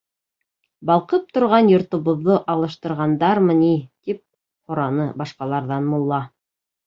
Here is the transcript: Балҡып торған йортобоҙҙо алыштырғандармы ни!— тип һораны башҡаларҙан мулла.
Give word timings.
Балҡып 0.89 1.27
торған 1.37 1.67
йортобоҙҙо 1.73 2.37
алыштырғандармы 2.53 3.57
ни!— 3.59 3.69
тип 4.09 4.21
һораны 4.71 5.05
башҡаларҙан 5.23 5.87
мулла. 5.93 6.23